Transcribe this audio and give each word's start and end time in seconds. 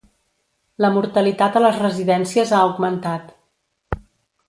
La 0.85 0.89
mortalitat 0.95 1.59
a 1.59 1.63
les 1.65 1.79
residències 1.83 2.57
ha 2.61 2.65
augmentat. 2.69 3.33